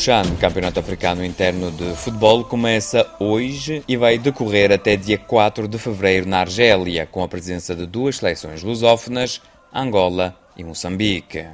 CHAN, 0.00 0.34
Campeonato 0.40 0.80
Africano 0.80 1.22
Interno 1.22 1.70
de 1.70 1.94
Futebol, 1.94 2.42
começa 2.42 3.06
hoje 3.20 3.84
e 3.86 3.98
vai 3.98 4.16
decorrer 4.16 4.72
até 4.72 4.96
dia 4.96 5.18
4 5.18 5.68
de 5.68 5.76
fevereiro 5.76 6.26
na 6.26 6.40
Argélia, 6.40 7.04
com 7.04 7.22
a 7.22 7.28
presença 7.28 7.76
de 7.76 7.84
duas 7.84 8.16
seleções 8.16 8.62
lusófonas, 8.62 9.42
Angola 9.70 10.34
e 10.56 10.64
Moçambique. 10.64 11.44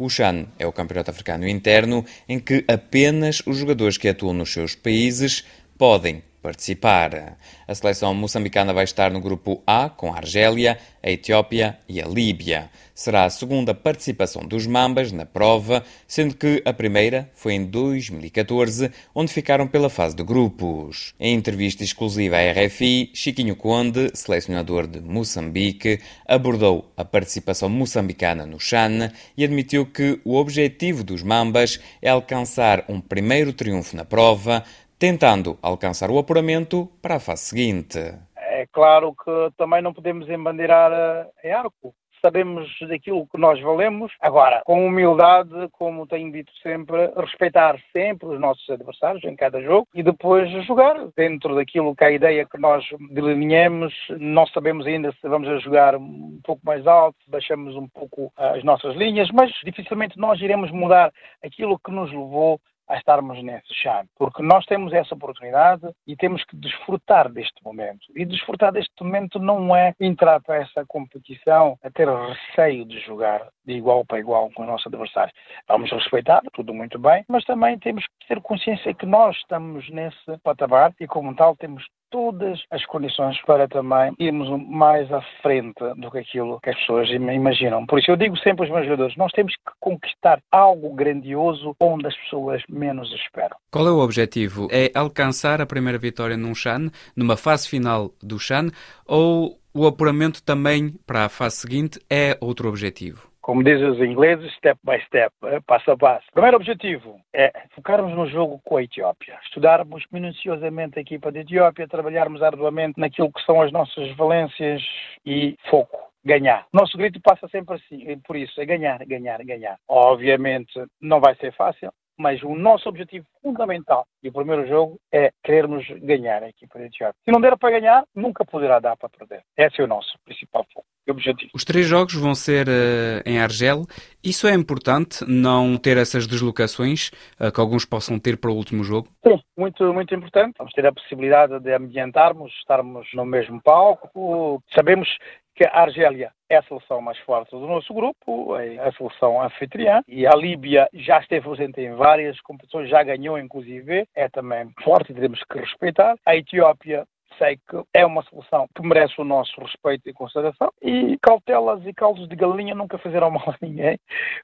O 0.00 0.08
CHAN 0.10 0.46
é 0.58 0.66
o 0.66 0.72
Campeonato 0.72 1.12
Africano 1.12 1.46
Interno 1.46 2.04
em 2.28 2.40
que 2.40 2.64
apenas 2.66 3.40
os 3.46 3.56
jogadores 3.56 3.96
que 3.96 4.08
atuam 4.08 4.34
nos 4.34 4.52
seus 4.52 4.74
países 4.74 5.44
podem 5.78 6.24
participar. 6.42 7.38
A 7.66 7.74
seleção 7.74 8.12
moçambicana 8.12 8.74
vai 8.74 8.84
estar 8.84 9.10
no 9.10 9.20
grupo 9.20 9.62
A 9.66 9.88
com 9.88 10.12
a 10.12 10.16
Argélia, 10.16 10.78
a 11.02 11.10
Etiópia 11.10 11.78
e 11.88 12.02
a 12.02 12.06
Líbia. 12.06 12.68
Será 12.94 13.24
a 13.24 13.30
segunda 13.30 13.74
participação 13.74 14.42
dos 14.44 14.66
Mambas 14.66 15.12
na 15.12 15.24
prova, 15.24 15.82
sendo 16.06 16.34
que 16.34 16.62
a 16.64 16.72
primeira 16.72 17.30
foi 17.34 17.54
em 17.54 17.64
2014, 17.64 18.90
onde 19.14 19.32
ficaram 19.32 19.66
pela 19.66 19.88
fase 19.88 20.14
de 20.14 20.22
grupos. 20.22 21.14
Em 21.18 21.34
entrevista 21.34 21.82
exclusiva 21.82 22.36
à 22.36 22.52
RFI, 22.52 23.10
Chiquinho 23.14 23.56
Conde, 23.56 24.10
selecionador 24.14 24.86
de 24.86 25.00
Moçambique, 25.00 26.00
abordou 26.26 26.92
a 26.96 27.04
participação 27.04 27.68
moçambicana 27.68 28.44
no 28.44 28.60
CHAN 28.60 29.10
e 29.36 29.44
admitiu 29.44 29.86
que 29.86 30.20
o 30.24 30.36
objetivo 30.36 31.02
dos 31.02 31.22
Mambas 31.22 31.80
é 32.00 32.10
alcançar 32.10 32.84
um 32.88 33.00
primeiro 33.00 33.52
triunfo 33.52 33.96
na 33.96 34.04
prova, 34.04 34.64
tentando 35.02 35.58
alcançar 35.60 36.12
o 36.12 36.18
apuramento 36.20 36.88
para 37.02 37.16
a 37.16 37.18
fase 37.18 37.42
seguinte. 37.42 37.98
É 38.36 38.68
claro 38.72 39.12
que 39.12 39.50
também 39.56 39.82
não 39.82 39.92
podemos 39.92 40.30
embandeirar 40.30 40.92
eh, 40.92 41.48
em 41.48 41.52
arco. 41.52 41.92
Sabemos 42.24 42.68
daquilo 42.88 43.26
que 43.26 43.36
nós 43.36 43.60
valemos. 43.60 44.12
Agora, 44.20 44.62
com 44.64 44.86
humildade, 44.86 45.50
como 45.72 46.06
tenho 46.06 46.30
dito 46.30 46.52
sempre, 46.62 47.10
respeitar 47.16 47.76
sempre 47.92 48.28
os 48.28 48.38
nossos 48.38 48.70
adversários 48.70 49.24
em 49.24 49.34
cada 49.34 49.60
jogo 49.60 49.88
e 49.92 50.04
depois 50.04 50.48
jogar 50.66 50.94
dentro 51.16 51.56
daquilo 51.56 51.96
que 51.96 52.04
é 52.04 52.06
a 52.06 52.12
ideia 52.12 52.46
que 52.46 52.56
nós 52.56 52.84
delineamos. 53.10 53.92
Não 54.20 54.46
sabemos 54.46 54.86
ainda 54.86 55.10
se 55.20 55.28
vamos 55.28 55.48
a 55.48 55.58
jogar 55.58 55.96
um 55.96 56.38
pouco 56.44 56.64
mais 56.64 56.86
alto, 56.86 57.18
baixamos 57.26 57.74
um 57.74 57.88
pouco 57.88 58.32
as 58.36 58.62
nossas 58.62 58.94
linhas, 58.94 59.28
mas 59.32 59.50
dificilmente 59.64 60.16
nós 60.16 60.40
iremos 60.40 60.70
mudar 60.70 61.12
aquilo 61.42 61.76
que 61.76 61.90
nos 61.90 62.08
levou 62.12 62.60
a 62.92 62.98
estarmos 62.98 63.42
nesse 63.42 63.72
chão, 63.74 64.04
porque 64.18 64.42
nós 64.42 64.66
temos 64.66 64.92
essa 64.92 65.14
oportunidade 65.14 65.88
e 66.06 66.14
temos 66.14 66.44
que 66.44 66.54
desfrutar 66.54 67.32
deste 67.32 67.64
momento. 67.64 68.06
E 68.14 68.26
desfrutar 68.26 68.70
deste 68.70 68.92
momento 69.02 69.38
não 69.38 69.74
é 69.74 69.94
entrar 69.98 70.40
para 70.42 70.56
essa 70.56 70.84
competição 70.86 71.78
a 71.82 71.90
ter 71.90 72.06
receio 72.06 72.84
de 72.84 73.00
jogar 73.00 73.48
de 73.64 73.72
igual 73.72 74.04
para 74.04 74.18
igual 74.18 74.50
com 74.50 74.62
os 74.62 74.68
nossos 74.68 74.86
adversários. 74.88 75.34
Vamos 75.66 75.90
respeitar, 75.90 76.42
tudo 76.52 76.74
muito 76.74 76.98
bem, 76.98 77.24
mas 77.28 77.44
também 77.44 77.78
temos 77.78 78.04
que 78.04 78.28
ter 78.28 78.40
consciência 78.42 78.92
que 78.92 79.06
nós 79.06 79.36
estamos 79.36 79.88
nesse 79.88 80.38
patamar 80.42 80.92
e, 81.00 81.06
como 81.06 81.34
tal, 81.34 81.56
temos 81.56 81.86
todas 82.12 82.60
as 82.70 82.84
condições 82.86 83.40
para 83.44 83.66
também 83.66 84.12
irmos 84.18 84.48
mais 84.68 85.10
à 85.10 85.20
frente 85.42 85.82
do 85.96 86.10
que 86.10 86.18
aquilo 86.18 86.60
que 86.60 86.70
as 86.70 86.76
pessoas 86.76 87.08
imaginam. 87.08 87.84
Por 87.86 87.98
isso 87.98 88.10
eu 88.10 88.16
digo 88.16 88.36
sempre 88.36 88.64
aos 88.64 88.70
meus 88.70 88.84
jogadores, 88.84 89.16
nós 89.16 89.32
temos 89.32 89.54
que 89.56 89.72
conquistar 89.80 90.40
algo 90.52 90.94
grandioso 90.94 91.74
onde 91.80 92.06
as 92.06 92.16
pessoas 92.18 92.62
menos 92.68 93.10
esperam. 93.12 93.56
Qual 93.70 93.88
é 93.88 93.90
o 93.90 93.98
objetivo? 93.98 94.68
É 94.70 94.92
alcançar 94.94 95.60
a 95.60 95.66
primeira 95.66 95.98
vitória 95.98 96.36
num 96.36 96.54
Chan, 96.54 96.90
numa 97.16 97.36
fase 97.36 97.66
final 97.66 98.10
do 98.22 98.38
Chan, 98.38 98.68
ou 99.06 99.58
o 99.74 99.86
apuramento 99.86 100.42
também 100.42 100.94
para 101.06 101.24
a 101.24 101.28
fase 101.30 101.56
seguinte 101.56 101.98
é 102.10 102.36
outro 102.40 102.68
objetivo? 102.68 103.31
Como 103.42 103.62
dizem 103.62 103.88
os 103.88 103.98
ingleses, 103.98 104.54
step 104.54 104.78
by 104.84 104.98
step, 105.06 105.34
eh, 105.44 105.60
passo 105.66 105.90
a 105.90 105.96
passo. 105.96 106.24
O 106.30 106.32
primeiro 106.32 106.56
objetivo 106.56 107.20
é 107.34 107.52
focarmos 107.74 108.14
no 108.16 108.26
jogo 108.26 108.60
com 108.64 108.76
a 108.76 108.82
Etiópia, 108.82 109.38
estudarmos 109.44 110.04
minuciosamente 110.12 110.98
a 110.98 111.02
equipa 111.02 111.30
da 111.30 111.40
Etiópia, 111.40 111.88
trabalharmos 111.88 112.42
arduamente 112.42 112.98
naquilo 112.98 113.32
que 113.32 113.44
são 113.44 113.60
as 113.60 113.72
nossas 113.72 114.14
valências 114.16 114.80
e 115.26 115.56
foco 115.68 115.98
ganhar. 116.24 116.66
Nosso 116.72 116.96
grito 116.96 117.20
passa 117.20 117.48
sempre 117.48 117.74
assim, 117.74 118.18
por 118.20 118.36
isso, 118.36 118.60
é 118.60 118.64
ganhar, 118.64 119.04
ganhar, 119.04 119.42
ganhar. 119.44 119.76
Obviamente 119.88 120.72
não 121.00 121.20
vai 121.20 121.34
ser 121.34 121.52
fácil, 121.52 121.92
mas 122.22 122.40
o 122.44 122.54
nosso 122.54 122.88
objetivo 122.88 123.26
fundamental 123.42 124.06
e 124.22 124.28
o 124.28 124.32
primeiro 124.32 124.64
jogo 124.68 124.96
é 125.12 125.32
querermos 125.42 125.84
ganhar 126.00 126.40
a 126.44 126.48
equipa 126.48 126.78
de 126.78 126.84
Etiópia. 126.84 127.16
Se 127.24 127.32
não 127.32 127.40
der 127.40 127.58
para 127.58 127.80
ganhar, 127.80 128.04
nunca 128.14 128.44
poderá 128.44 128.78
dar 128.78 128.96
para 128.96 129.08
perder. 129.08 129.42
Esse 129.58 129.80
é 129.80 129.84
o 129.84 129.88
nosso 129.88 130.16
principal 130.24 130.64
foco 130.72 130.86
e 131.04 131.10
objetivo. 131.10 131.50
Os 131.52 131.64
três 131.64 131.84
jogos 131.84 132.14
vão 132.14 132.32
ser 132.32 132.68
uh, 132.68 133.22
em 133.26 133.40
Argel. 133.40 133.82
Isso 134.22 134.46
é 134.46 134.54
importante, 134.54 135.24
não 135.26 135.76
ter 135.76 135.96
essas 135.96 136.28
deslocações 136.28 137.10
uh, 137.40 137.50
que 137.52 137.60
alguns 137.60 137.84
possam 137.84 138.20
ter 138.20 138.36
para 138.36 138.52
o 138.52 138.54
último 138.54 138.84
jogo? 138.84 139.08
Sim, 139.26 139.40
muito, 139.58 139.92
muito 139.92 140.14
importante. 140.14 140.54
Vamos 140.58 140.72
ter 140.74 140.86
a 140.86 140.92
possibilidade 140.92 141.58
de 141.58 141.74
ambientarmos, 141.74 142.52
estarmos 142.60 143.08
no 143.14 143.24
mesmo 143.24 143.60
palco. 143.60 144.62
Sabemos 144.72 145.08
que 145.54 145.64
a 145.64 145.82
Argélia 145.82 146.30
é 146.48 146.56
a 146.56 146.62
seleção 146.62 147.00
mais 147.00 147.18
forte 147.20 147.50
do 147.50 147.66
nosso 147.66 147.92
grupo, 147.94 148.56
é 148.56 148.78
a 148.78 148.92
seleção 148.92 149.42
anfitriã, 149.42 150.02
e 150.06 150.26
a 150.26 150.32
Líbia 150.36 150.88
já 150.92 151.18
esteve 151.18 151.48
presente 151.48 151.80
em 151.80 151.94
várias 151.94 152.40
competições, 152.40 152.88
já 152.88 153.02
ganhou 153.02 153.38
inclusive, 153.38 154.06
é 154.14 154.28
também 154.28 154.70
forte 154.82 155.12
e 155.12 155.14
temos 155.14 155.42
que 155.44 155.58
respeitar. 155.58 156.16
A 156.26 156.36
Etiópia 156.36 157.06
sei 157.38 157.56
que 157.68 157.82
é 157.94 158.04
uma 158.04 158.22
solução 158.24 158.68
que 158.74 158.82
merece 158.82 159.14
o 159.18 159.24
nosso 159.24 159.60
respeito 159.60 160.08
e 160.08 160.12
consideração 160.12 160.70
e 160.82 161.18
cautelas 161.20 161.84
e 161.86 161.92
caldos 161.92 162.28
de 162.28 162.36
galinha 162.36 162.74
nunca 162.74 162.98
fizeram 162.98 163.30
mal 163.30 163.48
a 163.48 163.56
ninguém, 163.60 163.98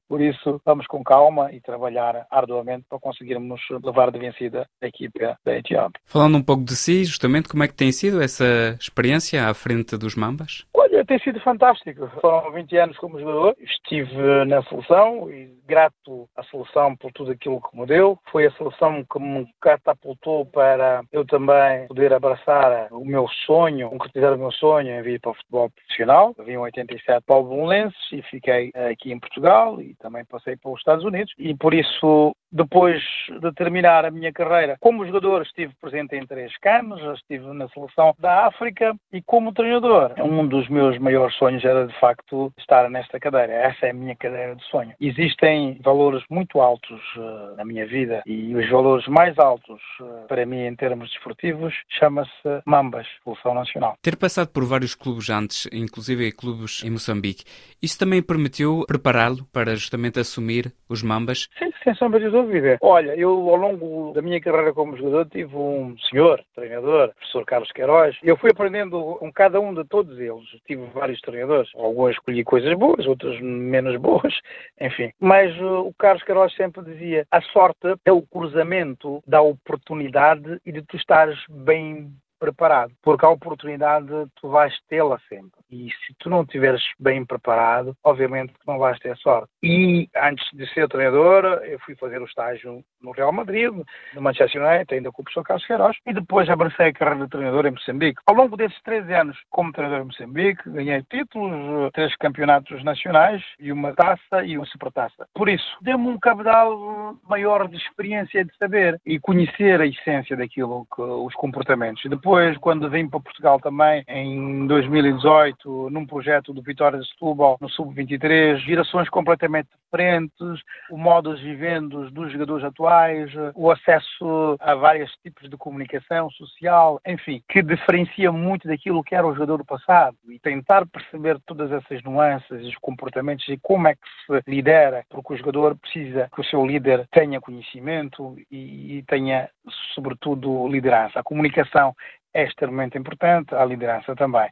por 0.08 0.20
isso 0.20 0.60
vamos 0.64 0.86
com 0.86 1.02
calma 1.02 1.52
e 1.52 1.60
trabalhar 1.60 2.26
arduamente 2.30 2.86
para 2.88 2.98
conseguirmos 2.98 3.60
levar 3.84 4.10
de 4.10 4.19
vencida 4.19 4.66
a 4.82 4.86
equipe 4.86 5.20
da 5.44 5.56
Etiópia. 5.56 6.00
Falando 6.04 6.38
um 6.38 6.42
pouco 6.42 6.64
de 6.64 6.76
si, 6.76 7.04
justamente, 7.04 7.48
como 7.48 7.62
é 7.62 7.69
que 7.69 7.75
tem 7.75 7.92
sido 7.92 8.22
essa 8.22 8.76
experiência 8.80 9.48
à 9.48 9.54
frente 9.54 9.96
dos 9.96 10.14
Mambas? 10.14 10.66
Olha, 10.75 10.88
tem 11.08 11.19
sido 11.20 11.41
fantástico. 11.41 12.06
Foram 12.20 12.52
20 12.52 12.76
anos 12.76 12.98
como 12.98 13.19
jogador, 13.19 13.56
estive 13.58 14.44
na 14.44 14.62
seleção 14.64 15.30
e 15.30 15.50
grato 15.66 16.28
à 16.36 16.44
seleção 16.44 16.94
por 16.94 17.10
tudo 17.12 17.32
aquilo 17.32 17.60
que 17.60 17.76
me 17.76 17.86
deu. 17.86 18.19
Foi 18.30 18.46
a 18.46 18.52
seleção 18.52 19.04
que 19.10 19.19
me 19.19 19.46
catapultou 19.60 20.44
para 20.46 21.02
eu 21.10 21.24
também 21.24 21.86
poder 21.88 22.12
abraçar 22.12 22.88
o 22.92 23.04
meu 23.04 23.26
sonho, 23.46 23.88
concretizar 23.88 24.34
o 24.34 24.38
meu 24.38 24.52
sonho 24.52 24.91
em 24.91 25.02
vir 25.02 25.20
para 25.20 25.30
o 25.30 25.34
futebol 25.34 25.70
profissional. 25.70 26.34
Vim 26.44 26.52
em 26.52 26.58
87 26.58 27.25
para 27.26 27.36
o 27.36 27.44
Belenenses 27.44 28.12
e 28.12 28.22
fiquei 28.22 28.70
aqui 28.90 29.10
em 29.10 29.19
Portugal 29.19 29.80
e 29.80 29.94
também 29.96 30.25
passei 30.26 30.56
para 30.56 30.70
os 30.70 30.78
Estados 30.78 31.04
Unidos. 31.04 31.32
E 31.38 31.54
por 31.56 31.72
isso 31.72 32.36
depois 32.50 33.03
de 33.41 33.53
terminar 33.53 34.04
a 34.04 34.10
minha 34.10 34.32
carreira 34.32 34.76
como 34.81 35.06
jogador, 35.06 35.42
estive 35.42 35.72
presente 35.81 36.16
em 36.16 36.26
três 36.26 36.56
canos, 36.59 37.00
estive 37.19 37.47
na 37.53 37.69
seleção 37.69 38.14
da 38.19 38.47
África 38.47 38.94
e 39.12 39.22
como 39.22 39.53
treinador. 39.53 40.14
Um 40.19 40.47
dos 40.47 40.69
meus 40.69 40.98
maiores 40.98 41.34
sonhos 41.37 41.64
era 41.64 41.87
de 41.87 41.98
facto 42.00 42.53
estar 42.58 42.88
nesta 42.91 43.20
cadeira. 43.20 43.53
Essa 43.53 43.87
é 43.87 43.91
a 43.91 43.94
minha 43.94 44.16
cadeira 44.16 44.56
de 44.56 44.64
sonho. 44.64 44.92
Existem 45.00 45.78
valores 45.82 46.22
muito 46.31 46.60
altos 46.60 47.00
uh, 47.16 47.56
na 47.56 47.64
minha 47.64 47.87
vida 47.87 48.22
e 48.26 48.54
os 48.54 48.69
valores 48.70 49.06
mais 49.06 49.38
altos 49.38 49.81
uh, 50.00 50.26
para 50.26 50.47
mim 50.47 50.66
em 50.66 50.75
termos 50.75 51.10
desportivos 51.10 51.75
chama-se 51.98 52.31
Mambas, 52.64 53.06
Seleção 53.25 53.54
Nacional. 53.54 53.97
Ter 54.03 54.16
passado 54.16 54.48
por 54.48 54.64
vários 54.64 54.94
clubes 54.94 55.31
antes, 55.31 55.69
inclusive 55.72 56.32
clubes 56.32 56.82
em 56.84 56.91
Moçambique, 56.91 57.44
isso 57.82 57.98
também 57.98 58.22
permitiu 58.22 58.84
prepará-lo 58.87 59.44
para 59.53 59.75
justamente 59.75 60.19
assumir 60.19 60.72
os 60.88 61.03
Mambas? 61.03 61.48
Sim, 61.58 61.70
sem 61.82 61.94
sombra 61.94 62.20
de 62.20 62.26
dúvida. 62.43 62.78
Olha, 62.81 63.15
eu 63.16 63.31
ao 63.50 63.56
longo 63.56 64.12
da 64.12 64.22
minha 64.22 64.41
carreira 64.41 64.72
como 64.72 64.97
jogador 64.97 65.26
tive 65.26 65.54
um 65.56 65.97
senhor, 66.10 66.43
treinador, 66.54 67.12
professor 67.15 67.44
Carlos 67.44 67.72
Queiroz. 67.72 68.16
Eu 68.22 68.37
fui 68.37 68.50
aprendendo 68.50 69.16
com 69.19 69.32
cada 69.32 69.60
um 69.60 69.75
de 69.75 69.84
todos 69.84 70.19
eles. 70.19 70.44
Tive 70.66 70.87
vários 70.94 71.21
treinadores. 71.21 71.71
Alguns 71.75 72.12
escolhi 72.12 72.44
coisas 72.44 72.73
boas, 72.75 73.06
outros 73.06 73.40
menos 73.40 73.96
boas, 73.96 74.32
enfim. 74.81 75.11
Mas 75.20 75.56
uh, 75.61 75.87
o 75.87 75.94
Carlos 75.94 76.23
Queiroz 76.23 76.55
sempre 76.55 76.82
dizia: 76.85 77.26
a 77.31 77.40
sorte 77.40 77.94
é 78.05 78.12
o 78.12 78.23
cruzamento 78.23 79.23
da 79.26 79.43
oportunidade 79.43 80.61
e 80.64 80.73
de 80.73 80.82
tu 80.82 80.96
estares 80.96 81.38
bem 81.49 82.11
preparado, 82.38 82.93
porque 83.02 83.26
a 83.26 83.31
oportunidade 83.31 84.08
tu 84.40 84.49
vais 84.49 84.73
tê-la 84.88 85.19
sempre. 85.29 85.57
E 85.70 85.88
se 85.91 86.15
tu 86.19 86.31
não 86.31 86.43
estiveres 86.43 86.82
bem 86.99 87.25
preparado, 87.25 87.94
obviamente 88.03 88.53
que 88.53 88.67
não 88.67 88.79
vais 88.79 88.99
ter 88.99 89.17
sorte. 89.19 89.49
E 89.62 90.09
antes 90.17 90.47
de 90.53 90.67
ser 90.73 90.88
treinador, 90.88 91.44
eu 91.65 91.79
fui 91.81 91.94
fazer 91.97 92.20
o 92.20 92.25
estágio 92.25 92.82
no 93.03 93.11
Real 93.12 93.32
Madrid, 93.32 93.70
no 94.15 94.23
Manchester 94.23 94.62
United, 94.62 94.94
ainda 94.94 95.12
com 95.12 95.23
o 95.23 95.25
professor 95.25 95.44
Carlos 95.44 95.67
Queiroz, 95.67 95.97
e 96.06 96.12
depois 96.12 96.49
abracei 96.49 96.87
a 96.87 96.93
carreira 96.93 97.25
de 97.25 97.31
treinador 97.31 97.67
em 97.67 97.73
Moçambique. 97.73 98.20
Ao 98.26 98.35
longo 98.35 98.56
desses 98.56 98.81
13 98.82 99.12
anos 99.15 99.38
como 99.50 99.73
treinador 99.73 100.03
em 100.03 100.06
Moçambique, 100.06 100.70
ganhei 100.70 101.03
títulos, 101.11 101.91
três 101.93 102.14
campeonatos 102.17 102.82
nacionais 102.82 103.43
e 103.59 103.71
uma 103.71 103.94
taça 103.94 104.44
e 104.44 104.56
uma 104.56 104.67
supertaça. 104.67 105.26
Por 105.35 105.49
isso, 105.49 105.76
deu-me 105.82 106.09
um 106.09 106.19
cabedal 106.19 107.14
maior 107.29 107.69
de 107.69 107.76
experiência 107.76 108.44
de 108.44 108.56
saber 108.56 109.00
e 109.05 109.19
conhecer 109.19 109.81
a 109.81 109.87
essência 109.87 110.37
daquilo 110.37 110.87
que 110.94 111.03
os 111.03 111.35
comportamentos. 111.35 112.03
Depois, 112.09 112.56
quando 112.59 112.91
vim 112.91 113.09
para 113.09 113.21
Portugal 113.21 113.61
também, 113.61 114.05
em 114.09 114.67
2018, 114.67 115.57
num 115.66 116.06
projeto 116.06 116.52
do 116.52 116.62
Vitória 116.62 116.99
de 116.99 117.08
Setúbal, 117.08 117.58
no 117.60 117.69
Sub-23, 117.69 118.58
gerações 118.58 119.08
completamente 119.08 119.69
diferentes, 119.84 120.62
o 120.90 120.96
modo 120.96 121.34
de 121.37 121.43
vivendos 121.43 122.12
dos 122.12 122.32
jogadores 122.32 122.64
atuais, 122.64 123.31
o 123.55 123.70
acesso 123.70 124.56
a 124.60 124.75
vários 124.75 125.10
tipos 125.22 125.49
de 125.49 125.56
comunicação 125.56 126.31
social, 126.31 127.00
enfim, 127.06 127.43
que 127.49 127.62
diferencia 127.62 128.31
muito 128.31 128.69
daquilo 128.69 129.02
que 129.02 129.14
era 129.14 129.26
o 129.26 129.32
jogador 129.32 129.58
do 129.58 129.64
passado 129.64 130.16
e 130.28 130.38
tentar 130.38 130.87
perceber 130.87 131.38
todas 131.46 131.72
essas 131.72 132.02
nuances 132.02 132.66
os 132.66 132.76
comportamentos 132.76 133.46
e 133.49 133.58
como 133.58 133.88
é 133.88 133.94
que 133.94 134.08
se 134.26 134.50
lidera, 134.50 135.04
porque 135.08 135.34
o 135.34 135.37
jogador 135.37 135.76
precisa 135.76 136.28
que 136.34 136.40
o 136.40 136.44
seu 136.44 136.64
líder 136.64 137.06
tenha 137.11 137.40
conhecimento 137.40 138.37
e, 138.50 138.99
e 138.99 139.02
tenha, 139.04 139.49
sobretudo, 139.94 140.69
liderança. 140.69 141.20
A 141.20 141.22
comunicação 141.22 141.94
é 142.34 142.44
extremamente 142.44 142.98
importante, 142.98 143.54
a 143.54 143.64
liderança 143.64 144.14
também. 144.14 144.48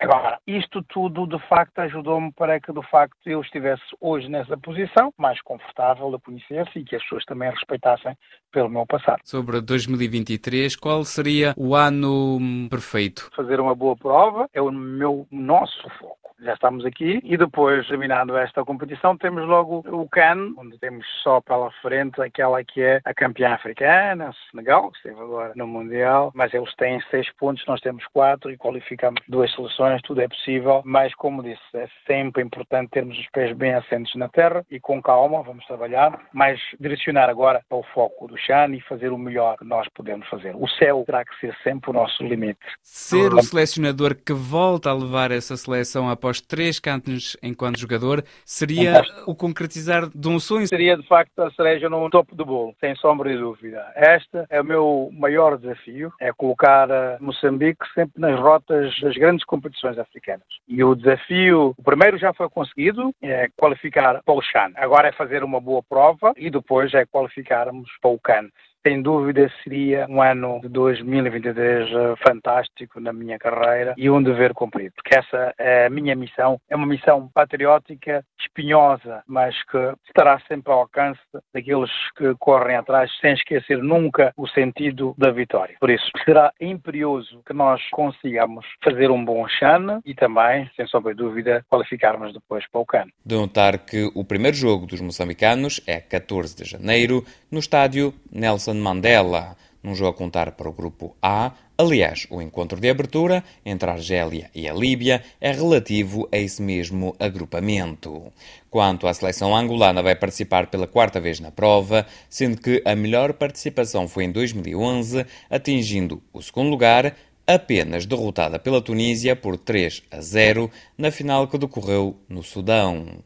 Agora, 0.00 0.38
isto 0.46 0.82
tudo 0.82 1.26
de 1.26 1.38
facto 1.48 1.78
ajudou-me 1.78 2.32
para 2.32 2.60
que 2.60 2.72
de 2.72 2.82
facto 2.90 3.16
eu 3.24 3.40
estivesse 3.40 3.82
hoje 4.00 4.28
nessa 4.28 4.56
posição, 4.56 5.12
mais 5.16 5.40
confortável 5.42 6.10
de 6.10 6.18
conhecer-se 6.18 6.80
e 6.80 6.84
que 6.84 6.96
as 6.96 7.02
pessoas 7.02 7.24
também 7.24 7.50
respeitassem 7.50 8.16
pelo 8.50 8.68
meu 8.68 8.84
passado. 8.86 9.20
Sobre 9.24 9.60
2023, 9.60 10.74
qual 10.76 11.04
seria 11.04 11.54
o 11.56 11.74
ano 11.74 12.68
perfeito? 12.68 13.30
Fazer 13.34 13.60
uma 13.60 13.74
boa 13.74 13.96
prova 13.96 14.48
é 14.52 14.60
o 14.60 14.72
meu 14.72 15.26
nosso 15.30 15.88
foco 16.00 16.21
já 16.42 16.54
estamos 16.54 16.84
aqui. 16.84 17.20
E 17.22 17.36
depois, 17.36 17.86
terminando 17.86 18.36
esta 18.36 18.64
competição, 18.64 19.16
temos 19.16 19.46
logo 19.46 19.84
o 19.86 20.08
CAN, 20.08 20.54
onde 20.58 20.78
temos 20.78 21.06
só 21.22 21.40
pela 21.40 21.70
frente 21.82 22.20
aquela 22.20 22.62
que 22.64 22.82
é 22.82 23.00
a 23.04 23.14
campeã 23.14 23.54
africana, 23.54 24.32
Senegal, 24.50 24.90
que 24.90 24.96
esteve 24.98 25.20
agora 25.20 25.52
no 25.56 25.66
Mundial, 25.66 26.32
mas 26.34 26.52
eles 26.52 26.74
têm 26.76 27.00
seis 27.10 27.30
pontos, 27.36 27.64
nós 27.66 27.80
temos 27.80 28.04
quatro 28.12 28.50
e 28.50 28.56
qualificamos 28.56 29.20
duas 29.28 29.52
seleções, 29.54 30.02
tudo 30.02 30.20
é 30.20 30.28
possível, 30.28 30.82
mas 30.84 31.14
como 31.14 31.42
disse, 31.42 31.62
é 31.74 31.88
sempre 32.06 32.42
importante 32.42 32.90
termos 32.90 33.18
os 33.18 33.28
pés 33.30 33.56
bem 33.56 33.74
assentes 33.74 34.14
na 34.16 34.28
terra 34.28 34.64
e 34.70 34.80
com 34.80 35.00
calma, 35.00 35.42
vamos 35.42 35.64
trabalhar, 35.66 36.20
mas 36.32 36.60
direcionar 36.80 37.28
agora 37.28 37.62
para 37.68 37.78
o 37.78 37.84
foco 37.94 38.26
do 38.26 38.36
Chan 38.36 38.74
e 38.74 38.80
fazer 38.80 39.10
o 39.10 39.18
melhor 39.18 39.56
que 39.56 39.64
nós 39.64 39.86
podemos 39.94 40.28
fazer. 40.28 40.54
O 40.56 40.68
céu 40.68 41.04
terá 41.06 41.24
que 41.24 41.38
ser 41.40 41.54
sempre 41.62 41.90
o 41.90 41.92
nosso 41.92 42.22
limite. 42.22 42.60
Ser 42.82 43.32
o 43.32 43.42
selecionador 43.42 44.14
que 44.14 44.32
volta 44.32 44.90
a 44.90 44.94
levar 44.94 45.30
essa 45.30 45.56
seleção 45.56 46.08
após 46.08 46.31
após 46.32 46.40
três 46.40 46.80
cantos 46.80 47.36
enquanto 47.42 47.78
jogador, 47.78 48.24
seria 48.44 49.02
o 49.26 49.34
concretizar 49.34 50.08
de 50.08 50.28
um 50.28 50.40
sonho? 50.40 50.66
Seria 50.66 50.96
de 50.96 51.06
facto 51.06 51.38
a 51.40 51.50
cereja 51.52 51.88
no 51.90 52.08
topo 52.08 52.34
do 52.34 52.46
bolo, 52.46 52.74
sem 52.80 52.94
sombra 52.96 53.30
de 53.30 53.38
dúvida. 53.38 53.84
Este 53.94 54.44
é 54.48 54.60
o 54.60 54.64
meu 54.64 55.10
maior 55.12 55.58
desafio, 55.58 56.10
é 56.18 56.32
colocar 56.32 56.88
Moçambique 57.20 57.84
sempre 57.94 58.20
nas 58.20 58.38
rotas 58.40 58.98
das 59.00 59.14
grandes 59.14 59.44
competições 59.44 59.98
africanas. 59.98 60.46
E 60.66 60.82
o 60.82 60.94
desafio, 60.94 61.74
o 61.76 61.82
primeiro 61.82 62.16
já 62.18 62.32
foi 62.32 62.48
conseguido, 62.48 63.14
é 63.20 63.48
qualificar 63.56 64.22
para 64.24 64.34
o 64.34 64.42
Chan. 64.42 64.72
Agora 64.76 65.08
é 65.08 65.12
fazer 65.12 65.44
uma 65.44 65.60
boa 65.60 65.82
prova 65.82 66.32
e 66.36 66.50
depois 66.50 66.94
é 66.94 67.04
qualificarmos 67.04 67.90
para 68.00 68.10
o 68.10 68.18
CAN 68.18 68.48
sem 68.86 69.00
dúvida 69.00 69.50
seria 69.62 70.06
um 70.08 70.20
ano 70.20 70.60
de 70.60 70.68
2023 70.68 71.88
eh, 71.88 72.14
fantástico 72.26 73.00
na 73.00 73.12
minha 73.12 73.38
carreira 73.38 73.94
e 73.96 74.10
um 74.10 74.22
dever 74.22 74.52
cumprido, 74.52 74.92
porque 74.96 75.16
essa 75.16 75.54
é 75.58 75.86
a 75.86 75.90
minha 75.90 76.14
missão, 76.16 76.58
é 76.68 76.74
uma 76.74 76.86
missão 76.86 77.30
patriótica, 77.32 78.24
espinhosa, 78.40 79.22
mas 79.26 79.54
que 79.70 79.78
estará 80.06 80.40
sempre 80.48 80.72
ao 80.72 80.80
alcance 80.80 81.20
daqueles 81.54 81.90
que 82.16 82.34
correm 82.38 82.76
atrás, 82.76 83.10
sem 83.20 83.32
esquecer 83.34 83.78
nunca 83.78 84.32
o 84.36 84.48
sentido 84.48 85.14
da 85.16 85.30
vitória. 85.30 85.76
Por 85.80 85.90
isso, 85.90 86.10
será 86.24 86.52
imperioso 86.60 87.40
que 87.46 87.52
nós 87.52 87.80
consigamos 87.90 88.66
fazer 88.82 89.10
um 89.10 89.24
bom 89.24 89.46
chane 89.48 90.00
e 90.04 90.14
também, 90.14 90.68
sem 90.76 90.86
sombra 90.86 91.14
de 91.14 91.22
dúvida, 91.22 91.64
qualificarmos 91.70 92.32
depois 92.32 92.68
para 92.70 92.80
o 92.80 92.86
CAN. 92.86 93.06
De 93.24 93.34
notar 93.34 93.78
que 93.78 94.10
o 94.14 94.24
primeiro 94.24 94.56
jogo 94.56 94.86
dos 94.86 95.00
moçambicanos 95.00 95.80
é 95.86 96.00
14 96.00 96.56
de 96.56 96.64
janeiro, 96.64 97.24
no 97.50 97.60
estádio 97.60 98.12
Nelson 98.30 98.71
Nelson 98.72 98.80
Mandela, 98.80 99.56
num 99.82 99.94
jogo 99.94 100.10
a 100.10 100.14
contar 100.14 100.52
para 100.52 100.68
o 100.68 100.72
grupo 100.72 101.16
A. 101.20 101.52
Aliás, 101.76 102.26
o 102.30 102.40
encontro 102.40 102.80
de 102.80 102.88
abertura 102.88 103.42
entre 103.64 103.90
a 103.90 103.94
Argélia 103.94 104.50
e 104.54 104.68
a 104.68 104.72
Líbia 104.72 105.22
é 105.40 105.50
relativo 105.50 106.28
a 106.30 106.36
esse 106.36 106.62
mesmo 106.62 107.14
agrupamento. 107.18 108.32
Quanto 108.70 109.06
à 109.06 109.14
seleção 109.14 109.54
angolana, 109.56 110.02
vai 110.02 110.14
participar 110.14 110.68
pela 110.68 110.86
quarta 110.86 111.20
vez 111.20 111.40
na 111.40 111.50
prova, 111.50 112.06
sendo 112.28 112.60
que 112.60 112.82
a 112.84 112.94
melhor 112.94 113.32
participação 113.32 114.06
foi 114.06 114.24
em 114.24 114.32
2011, 114.32 115.26
atingindo 115.50 116.22
o 116.32 116.40
segundo 116.40 116.70
lugar, 116.70 117.16
apenas 117.44 118.06
derrotada 118.06 118.58
pela 118.58 118.80
Tunísia 118.80 119.34
por 119.34 119.56
3 119.56 120.04
a 120.10 120.20
0 120.20 120.70
na 120.96 121.10
final 121.10 121.48
que 121.48 121.58
decorreu 121.58 122.16
no 122.28 122.42
Sudão. 122.42 123.22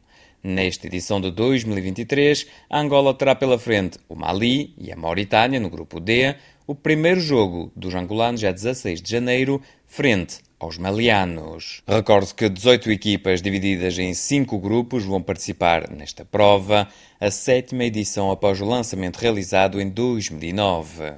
Nesta 0.49 0.87
edição 0.87 1.19
de 1.19 1.29
2023, 1.29 2.47
a 2.69 2.79
Angola 2.79 3.13
terá 3.13 3.35
pela 3.35 3.59
frente 3.59 3.99
o 4.07 4.15
Mali 4.15 4.73
e 4.77 4.89
a 4.93 4.95
Mauritânia 4.95 5.59
no 5.59 5.69
grupo 5.69 5.99
D, 5.99 6.35
o 6.65 6.73
primeiro 6.73 7.19
jogo 7.19 7.69
dos 7.75 7.93
angolanos 7.93 8.41
é 8.45 8.53
16 8.53 9.01
de 9.01 9.11
janeiro, 9.11 9.61
frente 9.85 10.37
aos 10.57 10.77
malianos. 10.77 11.83
Recorde 11.85 12.33
que 12.33 12.47
18 12.47 12.89
equipas 12.91 13.41
divididas 13.41 13.99
em 13.99 14.13
5 14.13 14.57
grupos 14.57 15.03
vão 15.03 15.21
participar 15.21 15.89
nesta 15.91 16.23
prova, 16.23 16.87
a 17.19 17.29
sétima 17.29 17.83
edição 17.83 18.31
após 18.31 18.61
o 18.61 18.65
lançamento 18.65 19.17
realizado 19.17 19.81
em 19.81 19.89
2009. 19.89 21.11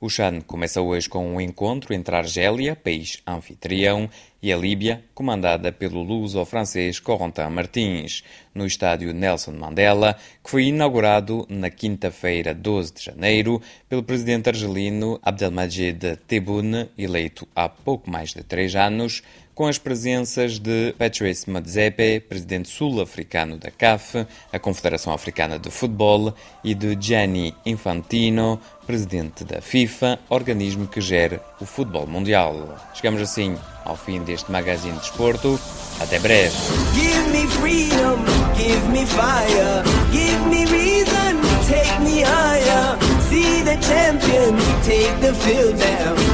O 0.00 0.10
Chan 0.10 0.40
começa 0.40 0.80
hoje 0.80 1.08
com 1.08 1.34
um 1.34 1.40
encontro 1.40 1.94
entre 1.94 2.14
a 2.14 2.18
Argélia, 2.18 2.76
país 2.76 3.22
anfitrião, 3.26 4.10
e 4.42 4.52
a 4.52 4.56
Líbia, 4.58 5.02
comandada 5.14 5.72
pelo 5.72 6.02
luso-francês 6.02 7.00
Corentin 7.00 7.48
Martins, 7.50 8.22
no 8.54 8.66
estádio 8.66 9.14
Nelson 9.14 9.52
Mandela, 9.52 10.18
que 10.42 10.50
foi 10.50 10.64
inaugurado 10.64 11.46
na 11.48 11.70
quinta-feira, 11.70 12.52
12 12.52 12.92
de 12.92 13.04
janeiro, 13.04 13.62
pelo 13.88 14.02
presidente 14.02 14.50
argelino 14.50 15.18
Abdelmajid 15.22 16.18
Tebboune, 16.28 16.90
eleito 16.98 17.48
há 17.56 17.70
pouco 17.70 18.10
mais 18.10 18.34
de 18.34 18.42
três 18.42 18.76
anos, 18.76 19.22
com 19.54 19.66
as 19.66 19.78
presenças 19.78 20.58
de 20.58 20.94
Patrice 20.98 21.48
Madzepe, 21.48 22.20
presidente 22.20 22.68
sul-africano 22.68 23.56
da 23.56 23.70
CAF, 23.70 24.26
a 24.52 24.58
Confederação 24.58 25.12
Africana 25.12 25.58
de 25.58 25.70
Futebol, 25.70 26.34
e 26.62 26.74
de 26.74 26.96
Gianni 27.00 27.54
Infantino, 27.64 28.60
presidente 28.86 29.44
da 29.44 29.60
FIFA, 29.60 30.18
organismo 30.28 30.86
que 30.86 31.00
gera 31.00 31.40
o 31.60 31.66
futebol 31.66 32.06
mundial. 32.06 32.76
Chegamos 32.94 33.20
assim 33.20 33.56
ao 33.84 33.96
fim 33.96 34.22
deste 34.22 34.50
magazine 34.50 34.94
de 34.94 35.00
desporto. 35.00 35.58
Até 36.00 36.18
breve. 36.18 36.56
Give 36.94 37.28
me 37.30 37.46
freedom, 37.46 38.18
give 38.56 38.88
me 38.88 39.06
fire, 39.06 39.84
give 40.10 40.48
me 40.48 40.64
reason, 40.66 41.40
take 41.68 42.00
me 42.02 42.22
higher. 42.22 42.98
See 43.28 43.62
the 43.62 43.76
champions, 43.76 44.64
take 44.84 45.20
the 45.20 45.32
field. 45.34 46.33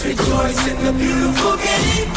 Let's 0.00 0.20
rejoice 0.20 0.68
in 0.68 0.84
the 0.84 0.92
beautiful 0.92 1.56
game. 1.56 2.07